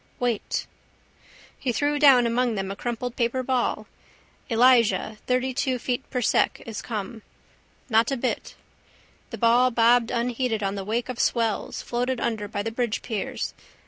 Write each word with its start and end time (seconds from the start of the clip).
Wait. 0.19 0.65
He 1.59 1.71
threw 1.71 1.99
down 1.99 2.25
among 2.25 2.55
them 2.55 2.71
a 2.71 2.75
crumpled 2.75 3.15
paper 3.15 3.43
ball. 3.43 3.85
Elijah 4.49 5.17
thirtytwo 5.27 5.79
feet 5.79 6.09
per 6.09 6.23
sec 6.23 6.59
is 6.65 6.81
com. 6.81 7.21
Not 7.87 8.09
a 8.11 8.17
bit. 8.17 8.55
The 9.29 9.37
ball 9.37 9.69
bobbed 9.69 10.09
unheeded 10.09 10.63
on 10.63 10.73
the 10.73 10.83
wake 10.83 11.07
of 11.07 11.19
swells, 11.19 11.83
floated 11.83 12.19
under 12.19 12.47
by 12.47 12.63
the 12.63 12.71
bridgepiers. 12.71 13.53